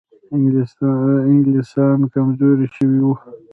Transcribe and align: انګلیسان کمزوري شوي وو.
انګلیسان 1.31 1.99
کمزوري 2.13 2.67
شوي 2.75 2.99
وو. 3.03 3.13